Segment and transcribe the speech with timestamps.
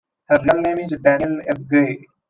[0.29, 2.05] Her real name is Danielle Ebguy.